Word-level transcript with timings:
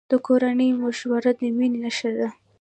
د 0.11 0.13
کورنۍ 0.27 0.69
مشوره 0.83 1.31
د 1.39 1.41
مینې 1.57 1.79
نښه 1.83 2.11
ده. 2.17 2.27